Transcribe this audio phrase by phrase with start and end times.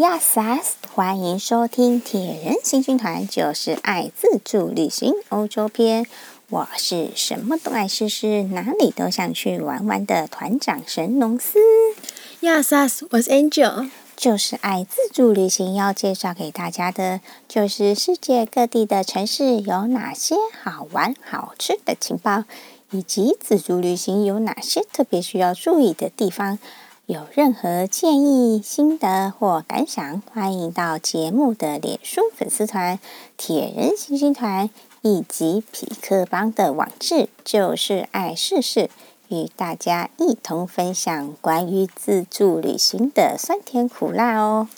[0.00, 6.06] 亚萨斯，欢迎收听铁人行军团，就是爱自助旅行欧洲篇。
[6.48, 11.58] 我是什么都爱试试，哪里都想去玩玩的团长神农司。
[12.40, 22.44] 亚萨斯，我是 Angel，就是爱自助旅行，要介绍给大家的，就是世界各地的城市有哪些好玩好吃的情报，
[22.90, 26.58] 以及自助旅行有哪些特别需要注意的地方。
[27.10, 33.00] 有任何建议、心得或感想，欢迎到节目的脸书粉丝团
[33.36, 34.70] “铁人行军团”
[35.02, 38.90] 以及匹克邦的网志“就是爱试试”，
[39.26, 44.68] 与大家一同分享关于自助旅行的酸甜苦辣哦。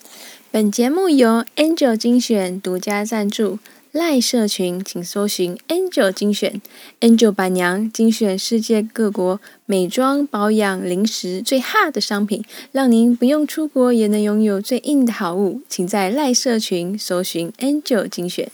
[0.50, 3.58] 本节目由 Angel 精选独家赞助。
[3.92, 6.62] 赖社群，请搜寻 Angel 精选
[7.00, 12.42] ，Angel 板娘精选世界各国美妆、保养、零食最 hot 的商品，
[12.72, 15.60] 让您不用出国也能拥有最硬的好物。
[15.68, 18.50] 请在赖社群搜寻 Angel 精选。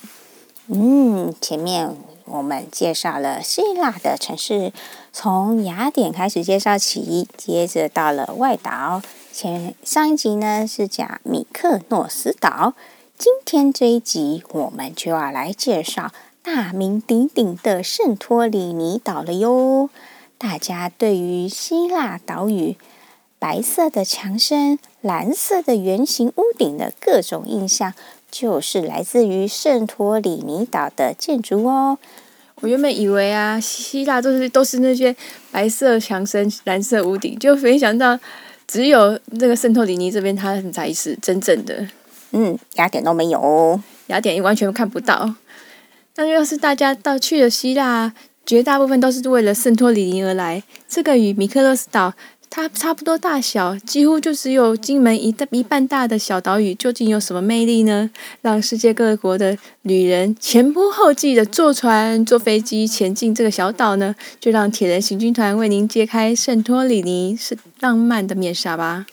[0.67, 4.73] 嗯，前面我们介绍了希腊的城市，
[5.13, 9.01] 从雅典开始介绍起，接着到了外岛。
[9.33, 12.75] 前上一集呢是讲米克诺斯岛。
[13.19, 19.91] 今天这一集，我们就要来介绍大名鼎鼎的圣托里尼岛了哟。
[20.39, 22.77] 大家对于希腊岛屿
[23.41, 27.93] 白色的墙身、蓝色的圆形屋顶的各种印象，
[28.31, 31.99] 就是来自于圣托里尼岛的建筑哦。
[32.61, 35.17] 我原本以为啊，希腊都是都是那些
[35.51, 38.17] 白色墙身、蓝色屋顶，就没想到
[38.69, 41.89] 只有这个圣托里尼这边，它才是真正的。
[42.33, 45.35] 嗯，雅典都没有，雅典完全看不到。
[46.17, 48.13] 那要是大家到去了希腊，
[48.45, 50.63] 绝大部分都是为了圣托里尼而来。
[50.89, 52.13] 这个与米克诺斯岛
[52.51, 58.11] 它差不多大小，几乎就只有金门一一半大的小岛屿，究竟有什么魅力呢？
[58.43, 64.15] 让世界各国的旅人前仆后继的坐船、坐飞机前进这个小岛呢？
[64.41, 69.07] 就让铁人行军团为您揭开圣托里尼是浪漫的面纱吧。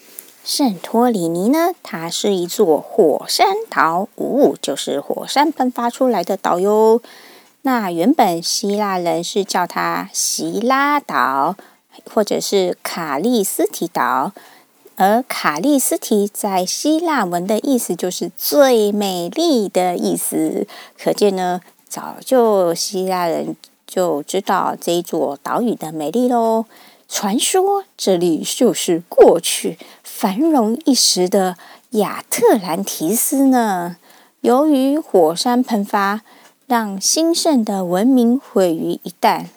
[0.46, 7.02] 圣托里尼呢，它是一座火山岛，呜、哦，就是火山喷发出来的岛哟。
[7.64, 11.56] 那原本希腊人是叫它希拉岛，
[12.14, 14.34] 或者是卡利斯提岛，
[14.98, 20.68] 而卡利斯提在希腊文的意思就是最美丽的意思。
[20.96, 23.56] 可见呢，早就希腊人
[23.88, 26.66] 就知道这一座岛屿的美丽喽。
[27.08, 29.78] 传说这里就是过去
[30.18, 31.58] 繁荣一时的
[31.90, 33.98] 亚特兰提斯呢。
[34.40, 36.22] 由于火山喷发，
[36.68, 39.48] 让兴盛的文明毁于一旦。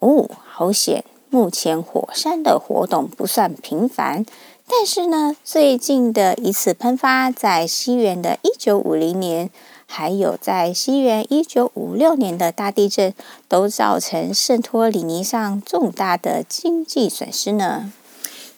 [0.00, 1.04] 哦，好险！
[1.30, 4.26] 目前火山的活动不算频繁，
[4.66, 9.50] 但是呢，最近的一次喷发在西元的一九五零年。
[9.86, 13.14] 还有在西元一九五六年的大地震，
[13.46, 17.92] 都造成圣托里尼上重大的经济损失呢。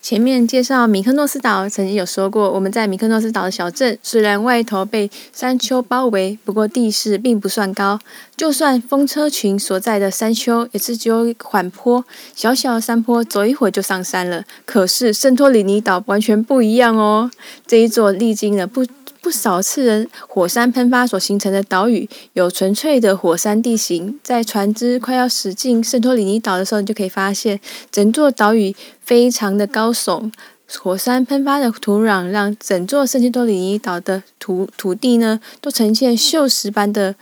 [0.05, 7.99] 前面介绍米克诺斯岛，曾经有说过，我们在米克诺斯岛的小镇，虽然外头被山丘包围，不过地势并不算高。
[8.37, 12.05] 就算风车群所在的山丘，也是只有缓坡，
[12.37, 14.45] 小小的山坡，走一会儿就上山了。
[14.67, 17.31] 可是圣托里尼岛完全不一样哦，
[17.67, 18.85] 这一座历经了不。
[19.25, 24.21] 不少次人火山喷发所形成的岛屿，有纯粹的火山地形。
[24.23, 27.59] 在船只快要驶进圣托里尼岛的时候，你就可以发现，
[27.91, 30.31] 整座岛屿非常的高耸。
[30.79, 37.15] 火山喷发的土壤让整座圣托里尼岛的土土地呢，都呈现锈蚀般的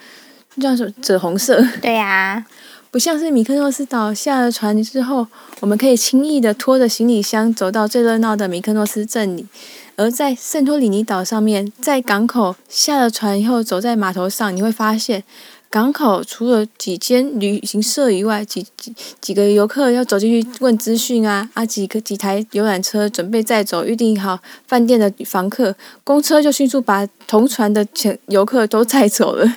[0.60, 1.64] 叫什么赭红色。
[1.80, 2.46] 对呀、啊，
[2.90, 4.12] 不像是米克诺斯岛。
[4.12, 5.28] 下了船之后，
[5.60, 9.46] 我们可以轻易的拖着行李箱走到最热闹的米克诺斯镇里。
[9.96, 15.22] 而在圣托里尼岛上面，在港口下了船以后，走在码头上，你会发现，
[15.68, 29.56] 港口除了几间旅行社以外，几几几个游客要走进去问资讯啊啊，几个几台游览车准备载走预定好饭店的房客，公车就迅速把同船的前游客都载走了。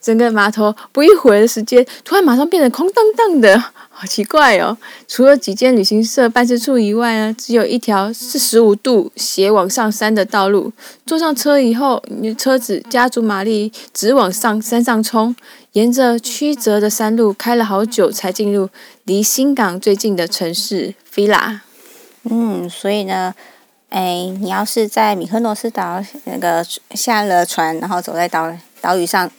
[0.00, 3.62] 整个码头不一会儿的时间，突然马上变得空荡荡的。
[3.92, 4.74] 好奇怪哦！
[5.06, 10.72] 除了几间旅行社办事处以外呢，只有一条四十五度斜往上山的道路。
[11.04, 15.36] 坐上车以后，你车子加足马力，直往上山上冲，
[15.72, 18.70] 沿着曲折的山路开了好久，才进入
[19.04, 21.60] 离新港最近的城市菲拉。
[22.22, 23.34] 嗯，所以呢，
[23.90, 26.64] 哎，你要是在米克诺斯岛那个
[26.94, 28.50] 下了船，然后走在岛
[28.80, 29.30] 岛屿上，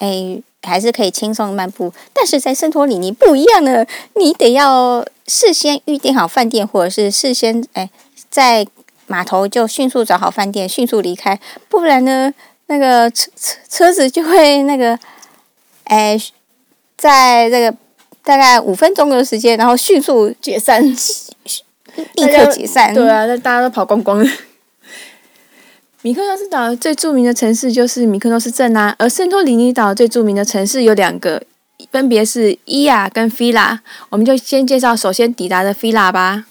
[0.00, 0.42] 哎。
[0.62, 3.82] 还是可以轻松漫步，但是在圣托里尼不一样呢，
[4.16, 7.88] 你得要事先预定好饭店，或者是事先哎，
[8.28, 8.66] 在
[9.06, 12.30] 码头就迅速找好饭店，迅速离开，不然呢，
[12.66, 14.98] 那个车车车子就会那个，
[15.84, 16.20] 哎，
[16.98, 17.74] 在这个
[18.22, 22.92] 大概五分钟的时间，然后迅速解散，立刻解散。
[22.92, 24.30] 对啊，那大家都跑光光了。
[26.02, 31.42] 米克诺斯岛最著名的城市就是米克诺斯镇啊，而圣托里尼岛最著名的城市有两个，
[31.92, 33.82] 分别是伊亚跟菲拉。
[34.08, 36.46] 我们就先介绍首先抵达的菲拉吧。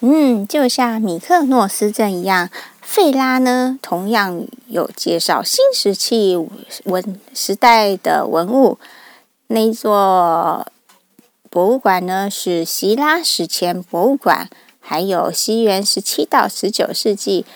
[0.00, 2.50] 嗯，就像米克诺斯镇一样，
[2.80, 6.36] 费拉呢同样有介绍新石器
[6.82, 8.76] 文时代的文物。
[9.46, 10.66] 那座
[11.48, 14.50] 博物馆呢是希腊史前博物馆，
[14.80, 17.46] 还有西元十七到十九世纪。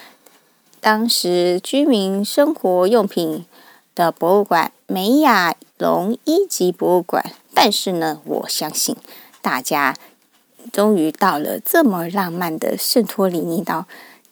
[0.84, 3.46] 当时居民生活用品
[3.94, 7.24] 的博物馆——美雅龙一级博物馆。
[7.54, 8.94] 但是呢，我相信
[9.40, 9.96] 大家
[10.70, 13.86] 终于到了这么浪漫的圣托里尼岛。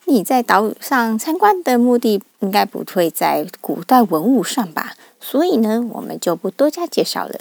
[0.04, 4.92] 你在岛上参观的目的应该不会在古代文物上吧？
[5.22, 7.40] 所以呢，我们就不多加介绍了。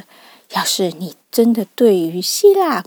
[0.51, 2.85] 要是你真的对于希腊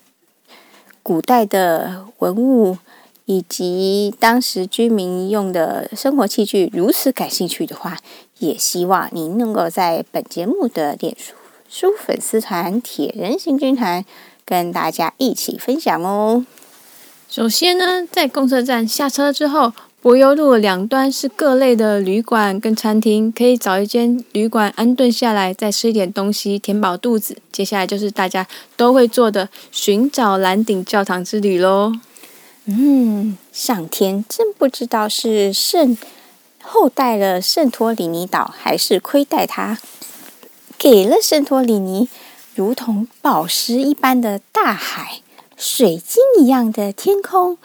[1.03, 2.79] 古代的文物，
[3.27, 7.97] 以及当时居民用的生活器具如此感兴趣的话，
[8.39, 11.17] 也希望您能够在本节目的脸
[11.69, 14.05] 书粉丝团“铁人行军团”
[14.45, 16.45] 跟大家一起分享哦。
[17.31, 19.73] 首先呢，在公车站下车之后，
[20.03, 27.39] 柏油路两端是各类的旅馆跟餐厅，可以找一间旅馆安顿下来，再吃一点东西，填饱肚子。
[27.51, 31.95] 接下来就是大家都会做的寻找蓝顶教堂之旅喽。
[32.67, 35.99] 嗯，上天真不知道是圣
[36.63, 39.79] 厚待了圣托里尼岛，还是亏待他，
[40.79, 42.09] 给了圣托里尼
[42.55, 45.21] 如同宝石一般的大海、
[45.59, 47.59] 水晶一样的天空、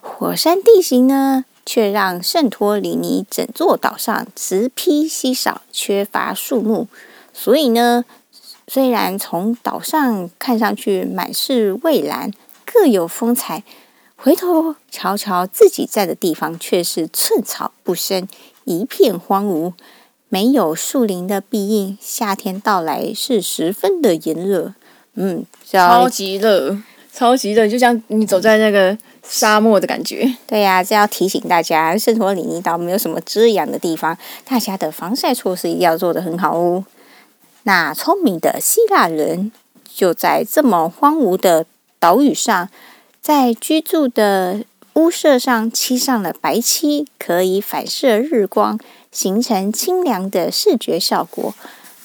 [0.00, 6.86] 火山地形呢，却让圣托里尼整座岛上植被稀少，缺乏树木。
[7.34, 8.04] 所以呢，
[8.68, 12.30] 虽然从岛上看上去满是蔚蓝，
[12.64, 13.64] 各有风采。
[14.16, 18.26] 回头瞧瞧自己在的地方，却是寸草不生，
[18.64, 19.74] 一片荒芜，
[20.30, 21.96] 没有树林的庇荫。
[22.00, 24.72] 夏天到来是十分的炎热，
[25.14, 26.78] 嗯，超级热，
[27.12, 30.34] 超级热，就像你走在那个沙漠的感觉。
[30.46, 34.16] 对呀、啊，这要提醒大家，圣托里尼岛没有什么遮阳的地方，
[34.46, 36.84] 大家的防晒措施一定要做得很好哦。
[37.64, 39.52] 那聪明的希腊人
[39.84, 41.66] 就在这么荒芜的
[42.00, 42.70] 岛屿上。
[43.26, 44.62] 在居住的
[44.94, 48.78] 屋舍上漆上了白漆，可以反射日光，
[49.10, 51.52] 形成清凉的视觉效果。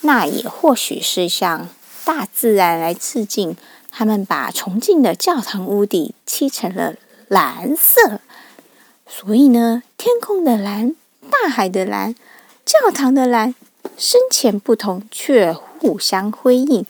[0.02, 1.70] 那也或许是向
[2.04, 3.56] 大自然来致敬。
[3.92, 6.96] 他们把崇敬的教堂屋顶漆成了
[7.28, 8.20] 蓝色，
[9.08, 10.96] 所以呢，天空的蓝、
[11.30, 12.16] 大海的蓝、
[12.66, 13.54] 教堂的蓝，
[13.96, 16.84] 深浅不同，却互相辉映。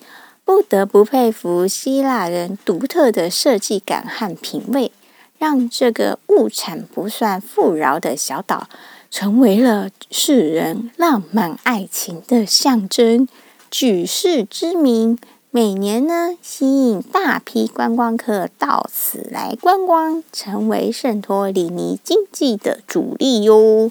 [0.51, 4.91] 不得不佩服希腊人独特的设计感和品味，
[5.37, 8.67] 让这个物产不算富饶的小岛，
[9.09, 13.29] 成为了世人浪漫爱情的象征，
[13.69, 15.17] 举世知名。
[15.51, 23.89] 每年呢，吸引大批观光客到此来观光，成为圣托里尼经济的主力哟。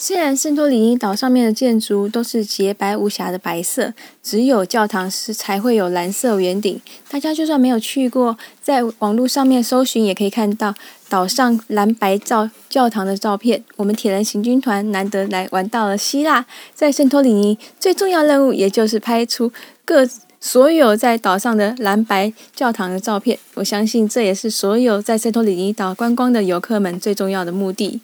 [0.00, 6.80] 虽然圣托里尼岛上面的建筑都是洁白无瑕的白色，只有教堂是才会有蓝色圆顶。
[7.10, 10.72] 大家就算没有去过，在网络上面搜寻也可以看到
[11.08, 13.64] 岛上蓝白照教堂的照片。
[13.74, 19.52] 我们铁人行军团难得来玩到了希腊，在圣托里尼最重要任务也就是拍出
[19.84, 20.08] 各
[20.40, 23.36] 所有在岛上的蓝白教堂的照片。
[23.54, 28.00] 我相信这也是所有在圣托里尼岛观光的游客们最重要的目的。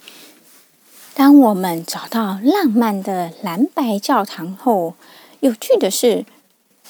[1.17, 4.95] 当我们找到浪漫的蓝白教堂后，
[5.39, 6.25] 有趣的是，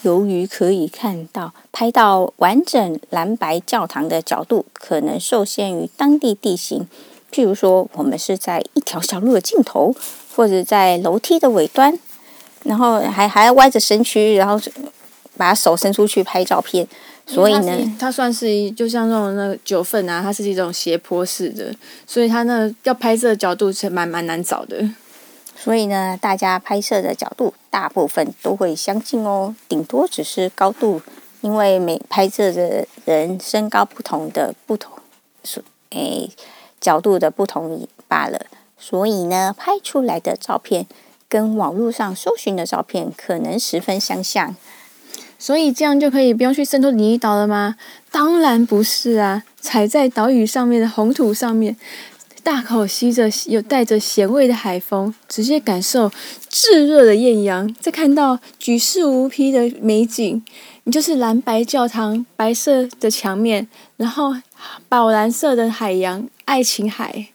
[0.01, 6.89] 由于可以看到拍到完整蓝白教堂的角度可能受限于当地地形，
[7.31, 9.95] 譬如说我们是在一条小路的尽头，
[10.35, 11.99] 或者在楼梯的尾端，
[12.63, 14.59] 然后还还要歪着身躯，然后
[15.37, 16.89] 把手伸出去拍照片。
[17.27, 21.75] 所以呢，它算是就像那种那个九份啊，它是一种斜坡式的，
[22.07, 24.89] 所以它那要拍摄的角度是蛮蛮难找的。
[25.57, 31.01] 所以呢，大家拍摄的角度大部分都会相近哦，顶多只是高度，
[31.41, 34.93] 因为每拍摄的人身高不同的不同，
[35.43, 36.31] 所诶
[36.79, 38.47] 角度的不同罢了。
[38.77, 40.87] 所以呢，拍出来的照片
[41.27, 44.55] 跟网络上搜寻的照片可能十分相像。
[45.39, 47.77] 所以这样就可以不用去圣托里尼岛了吗？
[48.11, 49.43] 当然不是啊！
[49.61, 51.77] 踩在岛屿上面的红土上面，
[52.43, 56.13] 大口吸着有带着咸味的海风，直接感受
[56.49, 60.43] 炙热的艳阳，再看到举世无匹的美景，
[60.85, 64.35] 你就是蓝白教堂，白色的墙面，然后
[64.89, 67.29] 宝蓝色的海洋，爱琴海，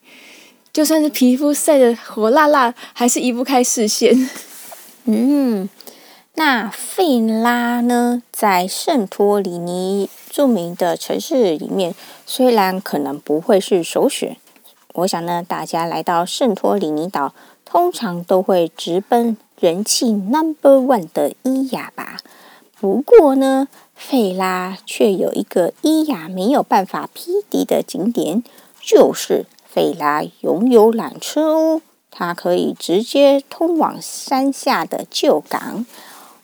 [0.71, 4.29] 就算是皮肤晒得火辣辣，还是移不开视线。
[5.05, 5.67] 嗯。
[6.39, 11.93] 那费拉呢，在圣托里尼著名的城市里面，
[12.25, 14.37] 虽然可能不会是首选，
[14.93, 17.33] 我想呢，大家来到圣托里尼岛，
[17.65, 22.19] 通常都会直奔人气 Number One 的伊雅吧。
[22.79, 28.45] 不过呢，费拉却有一个伊雅没有办法匹敌的景点，
[28.79, 35.85] 就是费拉拥有缆车哦，它可以直接通往山下的旧港。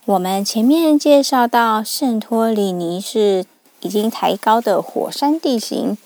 [0.08, 3.44] 我们前面介绍到，圣托里尼是
[3.80, 5.98] 已经抬高的火山地形，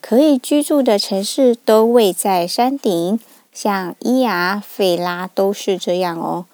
[0.00, 3.18] 可以居住的城市都位在山顶，
[3.52, 6.46] 像伊雅、费拉都是这样哦。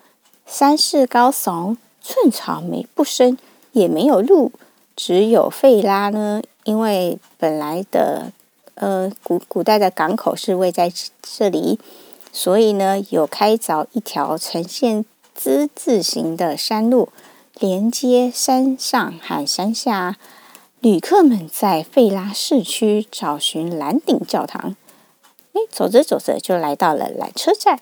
[0.47, 3.37] 山势高耸，寸草没不生，
[3.73, 4.53] 也没有路，
[4.97, 8.33] 只有费拉呢，因为本来的
[8.77, 11.79] 呃古古代的港口是位在这里，
[12.33, 15.05] 所以呢有开凿一条呈现。
[15.37, 17.11] 之字形的山路
[17.59, 20.17] 连接山上和山下，
[20.81, 24.75] 旅客们在费拉市区找寻蓝顶教堂。
[25.53, 27.79] 哎，走着走着就来到了缆车站，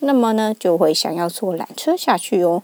[0.00, 2.62] 那么呢就会想要坐缆车下去哦。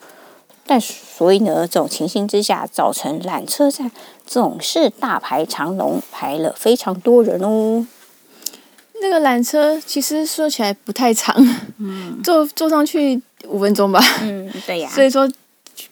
[0.67, 3.91] 但所以呢，这种情形之下，造成缆车站
[4.27, 7.87] 总是大排长龙，排了非常多人哦。
[9.03, 11.37] 那个缆车其实说起来不太长，
[11.79, 13.23] 嗯，坐坐上去。
[13.49, 15.29] 五分钟吧，嗯，对呀， 所以说，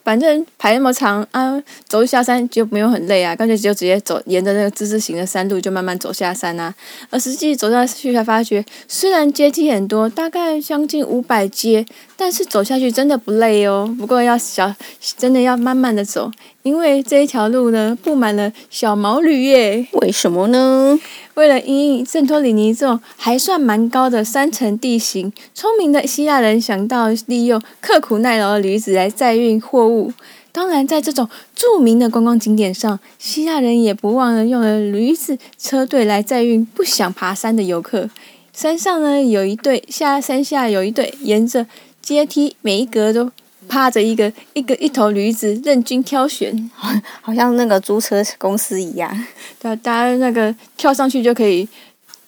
[0.05, 6.73] 反正排那么长啊，走下山就没有很累啊，干脆就直接走，沿着那个之字形的山路就慢慢走下山啊。
[7.11, 11.85] 而实际走下去才发觉，虽然阶梯很多，大概将近五百阶，
[12.17, 13.93] 但是走下去真的不累哦。
[13.99, 14.73] 不过要小，
[15.19, 16.31] 真的要慢慢的走，
[16.63, 19.87] 因为这一条路呢，布满了小毛驴耶。
[19.93, 20.99] 为什么呢？
[21.35, 30.13] 为了因应圣托里尼这种还算蛮高的山层地形，聪明的希腊人想到利用刻苦耐劳的驴子来载运货物。
[30.53, 38.11] 当然，在这种著名的观光景点上，希腊人也不忘了用了驴子车队来载运不想爬山的游客。
[38.53, 41.67] 山上呢，有一对，下山下有一对，沿着
[42.03, 43.31] 阶梯每一格都。
[43.73, 46.71] 趴着一个一个一头驴子，任君挑选，
[47.23, 49.11] 好像那个租车公司一样。
[49.59, 51.67] 对，大家那个跳上去就可以，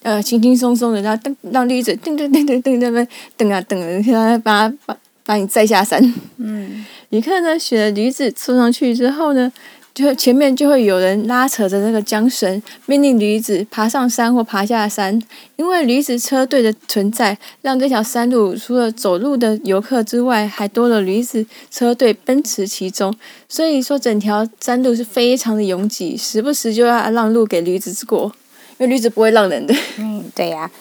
[0.01, 6.01] 呃，轻轻松松的，然后蹬让驴子蹬蹬蹬蹬蹬蹬蹬啊蹬啊，让他把把把你载下山。
[6.37, 9.51] 嗯，你看呢，选了驴子坐上去之后呢。
[9.95, 15.17] 就前面就会有人拉扯着那个缰绳，命令驴子爬上山或爬下山。
[15.55, 23.15] 因为驴子车队的存在，让这条山路除了走路的游客之外，还多了驴子车队奔驰其中。
[23.47, 28.35] 所以说，整条山路是非常的拥挤，时不时就要让路给驴子过，
[28.77, 29.73] 因为驴子不会让人的。
[29.97, 30.71] 嗯，对呀、啊。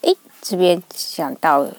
[0.00, 1.76] 诶，这边想到了。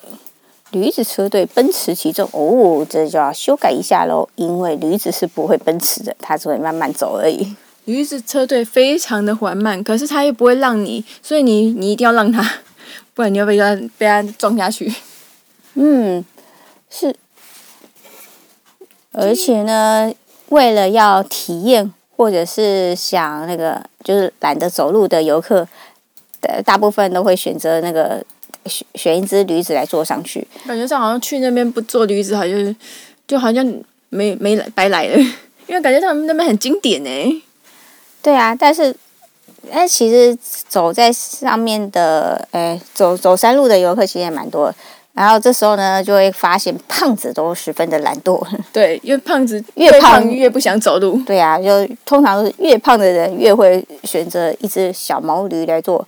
[0.72, 7.56] 驴子车队奔驰其中，哦，这就要修改一下喽，因为驴子是不会奔驰的，它只会慢慢走而已。
[7.86, 12.48] 驴子车队非常的缓慢，可是它又不会让你，所以你你一定要让它，
[13.16, 14.94] 不然你要被它被它撞下去。
[15.74, 16.24] 嗯，
[16.88, 17.16] 是，
[19.12, 20.14] 而且呢，
[20.50, 25.68] 为了要体验，或者是想那个，就是懒得走路的游客，
[26.42, 28.24] 的大部分都会选择那个。
[28.70, 32.76] 选选一只驴子来坐上去，感觉上好像去那边不坐驴子，好像
[33.28, 33.66] 就好像
[34.10, 35.18] 没没来白来了，
[35.68, 37.44] 因为感觉他们那边很经典呢。
[38.22, 38.96] 对啊，但是
[39.72, 44.74] 哎，其实走在上面的，哎，走走山路的游客其实也蛮多。
[45.14, 48.42] 然后这时候呢，就会发现胖子都十分的懒惰。
[48.72, 51.22] 对，因为胖子越胖越不想走路。
[51.26, 56.08] 对啊，就通常是越胖的人越会选择一只小毛驴来坐。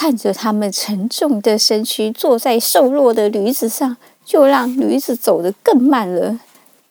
[0.00, 6.40] 看着他们沉重的身躯坐在瘦弱的驴子上，就让驴子走得更慢了。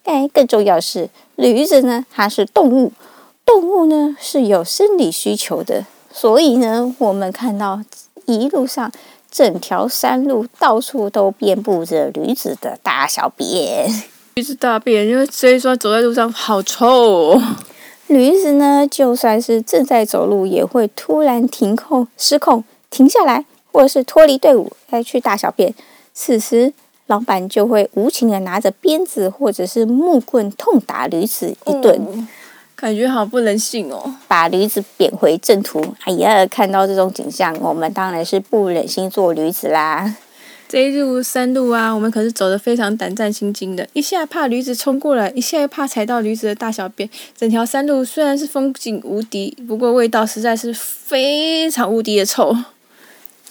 [0.04, 2.92] 但，更重要是，驴子呢，它是动物，
[3.44, 7.82] 动物呢是有生理需求的，所以呢，我们看到
[8.28, 8.92] 一路上
[9.32, 13.90] 整条山路到处都遍布着驴子的大小便。
[14.36, 17.42] 驴子大便，因为所以说走在路上好臭哦。
[18.06, 22.64] 驴子呢，就算是正在走路，也会突然停控失控。
[22.90, 25.74] 停下来，或者是脱离队伍再去大小便，
[26.14, 26.74] 此时
[27.08, 32.28] 老板就会无情的拿着鞭子或者是木棍痛打驴子一顿。
[32.76, 34.16] 感觉好不人性哦！
[34.28, 35.84] 把驴子贬回正途。
[36.06, 40.16] 哎呀，看到这种景象，我们当然是不忍心做驴子啦。
[40.70, 47.10] 这一路山路啊，我们可是走得非常胆战心惊的，一下怕驴子冲过来，一下又怕踩到驴子的大小便。
[47.36, 52.56] 整条山路虽然是风景无敌，不过味道实在是非常无敌的臭。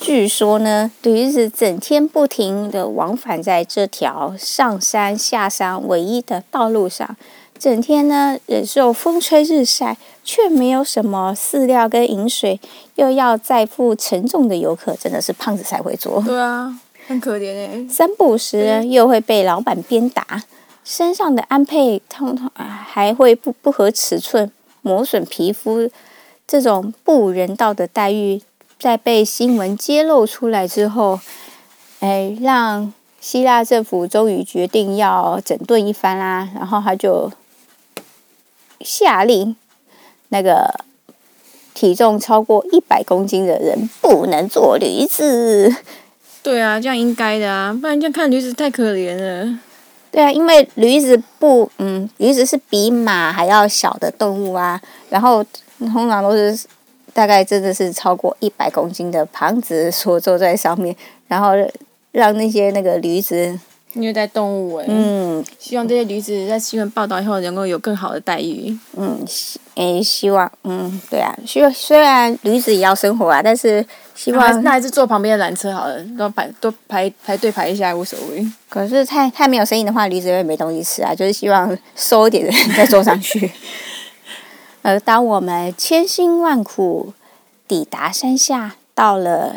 [0.01, 7.17] 据说呢，驴子整天不停地往返在这条上山下山唯一的道路上，
[7.59, 12.61] 整天呢忍受风吹日晒，却没有什么饲料跟饮水，
[12.95, 16.23] 又要载负沉重的游客，真的是胖子才会做。
[16.23, 16.81] 对啊。
[17.07, 20.43] 很可怜哎，三不时又会被老板鞭打，
[20.85, 24.53] 身上的安配通通还会不不合尺寸，
[24.83, 25.89] 磨损皮肤，
[26.47, 28.43] 这种不人道的待遇，
[28.79, 31.19] 在被新闻揭露出来之后，
[32.01, 37.33] 哎，让希腊政府终于决定要整顿一番啦，然后他就
[38.81, 39.57] 下令，
[40.29, 40.85] 那个
[41.75, 45.75] 体重超过一百公斤的人不能做驴子。
[46.41, 49.59] 对啊，这样应该的啊，不然这样看驴子太可怜了。
[50.13, 54.81] 对啊，因为驴子不，嗯，驴子是比马还要小的动物啊，
[55.11, 55.45] 然后
[55.81, 56.59] 通常都是
[57.19, 60.95] 大概真的是超过一百公斤的胖子所坐在上面，
[61.27, 61.49] 然后
[62.13, 63.59] 让那些那个驴子
[63.95, 64.85] 虐待动物哎。
[64.87, 68.79] 嗯，希望这些驴子在新闻报道以后能够有更好的待遇。
[68.97, 73.85] 嗯，希诶，希望，嗯，对啊，希望虽然驴子也要生活啊，但是。
[74.15, 78.45] 希望那还是坐旁边的缆车好了，多排多排排队排一下无所谓。
[78.69, 81.15] 可是太太没有生意的话，驴子也没东西吃啊。
[81.15, 83.49] 就是希望瘦一点的人再坐上去。
[84.83, 87.13] 而当我们千辛万苦
[87.67, 89.57] 抵达山下，到了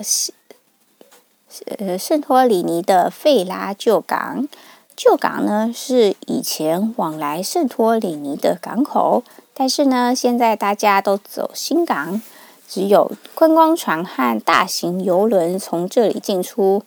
[1.77, 4.47] 呃圣托里尼的费拉旧港，
[4.95, 9.23] 旧港呢是以前往来圣托里尼的港口，
[9.53, 12.21] 但是呢现在大家都走新港。
[12.67, 16.81] 只有观光船和大型游轮从这里进出，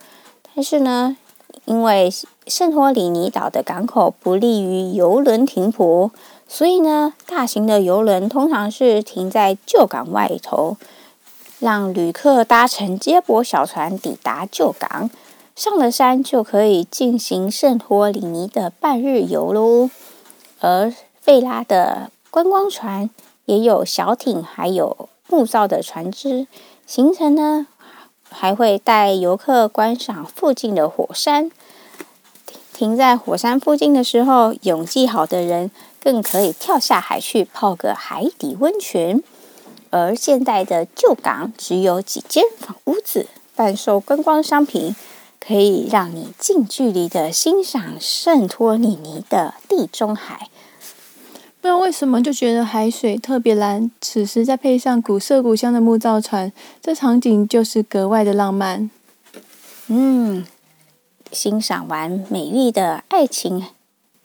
[0.54, 1.18] 但是呢，
[1.66, 2.10] 因为
[2.46, 6.10] 圣托里尼岛的港口不利于游轮停泊，
[6.46, 10.76] 所以呢，大型的游轮通常是停在旧港外头，
[11.58, 15.10] 让旅客搭乘接驳小船抵达旧港，
[15.56, 19.90] 上了山就可以进行圣托里尼的半日游喽。
[20.60, 23.10] 而费拉的观光船
[23.46, 25.08] 也有小艇，还有。
[25.26, 26.46] 木造的船只
[26.86, 27.66] 行程呢，
[28.30, 31.50] 还会带游客观赏附近的火山。
[32.74, 35.70] 停在火山附近的时候，勇气好的人
[36.04, 39.22] 更可以跳下海去泡个海底温泉。
[39.90, 44.94] 而现在的旧港只有几间房屋子，贩售观光商品，
[45.40, 50.48] 可以让你近距离的欣赏圣托里尼的地中海。
[51.60, 58.90] 不知道为什么就觉得海水特别蓝，此时再配上古色古香的木造船，这场景就是格外的浪漫。
[59.86, 60.44] 嗯，
[61.32, 63.64] 欣赏完美丽的爱情，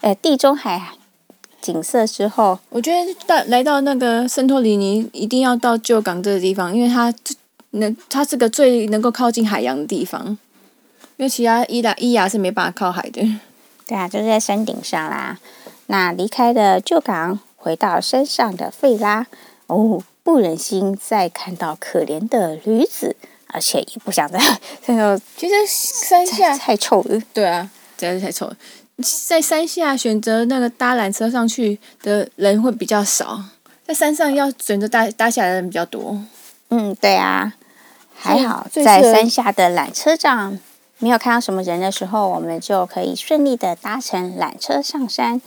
[0.02, 0.96] 呃，地中海
[1.62, 7.14] 景色之后，我觉得到来到那个圣托里尼，一定要到旧港这个地方，因为它
[7.72, 10.38] 能，它是个最能够靠近海洋的地方，
[11.18, 13.22] 因为其他伊达伊亚是没办法靠海的。
[13.86, 15.38] 对啊，就是在山顶上啦。
[15.88, 19.26] 那离开的旧港，回到山上的费拉，
[19.68, 23.16] 哦，不忍心再看到可怜的驴子，
[23.48, 24.40] 而且也不想再
[24.86, 25.18] 看到。
[25.36, 27.20] 其实山下太臭了。
[27.34, 28.56] 对啊，真的是太臭了。
[29.28, 33.42] 在山下选择那个搭缆车上去的人会比较少，
[33.86, 36.22] 在山上要选择搭搭下来的人比较多。
[36.70, 37.54] 嗯，对啊，
[38.16, 40.60] 还好在山下的缆车上
[40.98, 45.42] 没有看到什么人的时候，我们就可以顺利的搭乘缆车上山。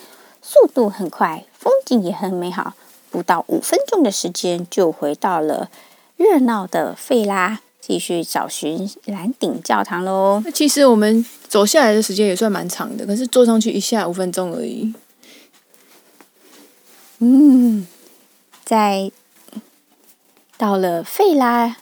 [0.45, 2.75] 速度很快，风景也很美好，
[3.13, 5.71] 不到五分钟的时间就回到了
[6.17, 10.41] 热闹的费拉，继续找寻蓝顶教堂喽。
[10.45, 14.95] 那其实我们走下来的时间也算蛮长的，可是坐上去一下五分钟而已。
[17.19, 17.87] 嗯，
[18.65, 19.11] 在
[20.57, 21.77] 到了费拉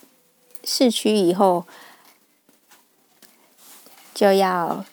[0.64, 1.66] 市区以后，
[4.14, 4.84] 就要。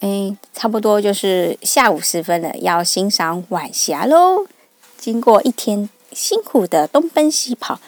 [0.00, 4.48] 哎，差不多就是下午时分了，要欣赏晚霞喽。
[4.98, 7.78] 经过一天辛苦的东奔西跑，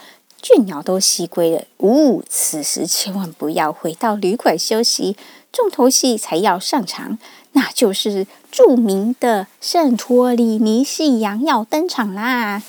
[0.45, 1.65] 倦鸟都西归了。
[1.79, 5.17] 呜、此时千万不要回到旅馆休息，
[5.51, 7.19] 重头戏才要上场，
[7.53, 12.63] 那就是著名的圣托里尼夕阳要登场啦。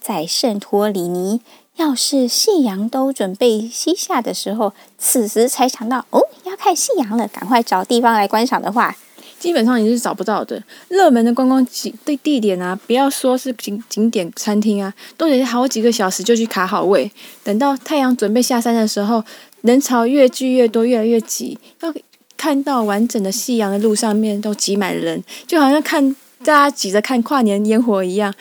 [0.00, 1.40] 在圣托里尼，
[1.76, 8.96] 要是夕阳都准备西下的时候，此时才想到哦，要看夕阳了，赶快找地方来观赏的话，
[9.40, 10.62] 基本上你是找不到的。
[10.88, 17.10] 热门的观光景地地点啊，不要说是景景点、餐厅啊，都得好几个小时就去卡好位。
[17.42, 19.24] 等到太阳准备下山的时候，
[19.62, 21.58] 人潮越聚越多，越来越挤。
[21.80, 21.92] 要
[22.36, 28.32] 看到完整的夕阳的路上面都挤满人，就好像看大家挤着看跨年烟火一样。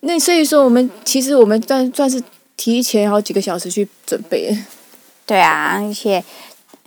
[0.00, 2.22] 那所以说，我们其实我们算算是
[2.56, 4.56] 提前好几个小时去准备。
[5.24, 6.22] 对啊，而且。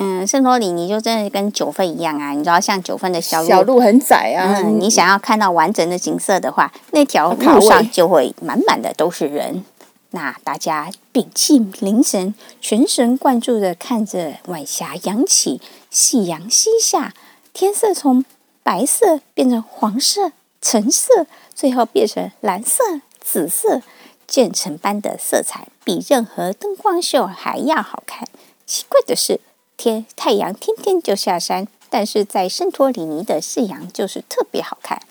[0.02, 2.32] 嗯，圣托里尼就真的跟九份一样啊！
[2.32, 4.60] 你知道，像九份的小路，小路很窄啊。
[4.64, 9.64] 嗯，你想要看到完整的景色的话，那条路上就会满满的都是人。
[10.10, 15.62] 那大家屏气凝神，全神贯注的看着晚霞扬起，
[15.92, 17.14] 夕阳西下，
[17.54, 18.26] 天色从
[18.64, 22.84] 白色变成黄色、橙色，最后变成蓝色、
[23.20, 23.84] 紫色，
[24.28, 28.28] 渐层般的色彩比任何灯光秀还要好看。
[28.66, 29.40] 奇怪的是。
[29.82, 35.02] 天太阳天天就下山，但是在圣托里尼的夕阳就是特别好看。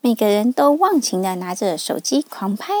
[0.00, 2.72] 每个人都忘情的拿着手机狂拍，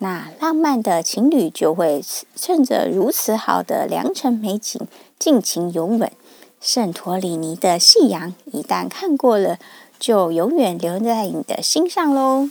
[0.00, 2.04] 那浪漫的情侣就会
[2.36, 4.86] 趁着如此好的良辰美景
[5.18, 6.12] 尽情拥吻。
[6.60, 9.58] 圣托里尼的夕阳一旦看过了，
[9.98, 12.50] 就永远留在你的心上喽。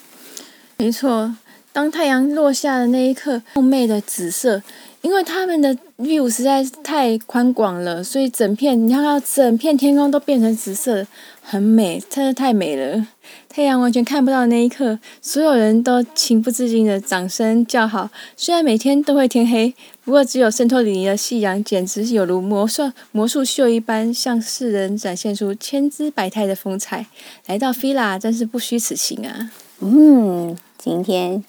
[0.77, 1.35] 没错，
[1.71, 4.63] 当太阳落下的那一刻，梦寐的紫色。
[5.01, 11.05] 因为他们的 view 实在是太宽广了，所以整片你看到整片天空都变成紫色，
[11.41, 13.07] 很美，真的太美了。
[13.49, 18.09] 太阳完全看不到那一刻，所有人都情不自禁的掌声叫好。
[18.37, 19.73] 虽然每天都会天黑，
[20.05, 27.07] 不过只有圣托里尼的夕阳简直有如魔术魔术秀一般，向世人展现出千姿百态的风采。
[27.47, 29.51] 来到 Fila 真是不虚此行啊！
[29.79, 31.43] 嗯，今天。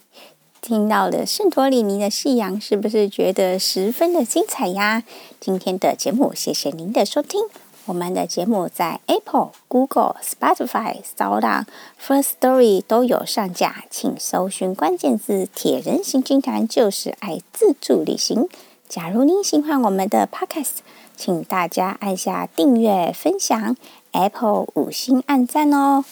[0.63, 5.03] 听到了圣托里尼的夕阳，是不是觉得十分的精彩呀？
[5.41, 7.41] 今天的节目，谢谢您的收听。
[7.87, 11.65] 我们的节目在 Apple、Google、Spotify、Sound、
[12.01, 18.49] First Story 都有上架，请搜寻关键字“铁人行军团”，就是爱自助旅行。
[18.89, 20.77] 假如您喜欢我们的 Podcast，
[21.17, 23.77] 请大家按下订阅、分享
[24.13, 26.05] ，Apple 五星按赞哦。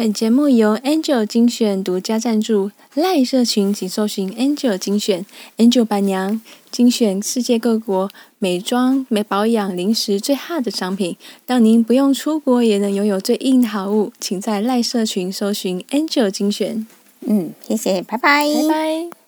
[0.00, 5.26] 本节目由 Angel 精选独家赞助，赖社群请搜寻 Angel 精选
[5.58, 14.10] ，Angel 板娘精选世界各国美妆、美保养、零食最 hot 的商品，让您不用出国也能拥有最硬的好物。
[14.18, 16.86] 请在赖社群搜寻 Angel 精选。
[17.26, 19.19] 嗯，谢谢，拜拜，拜拜。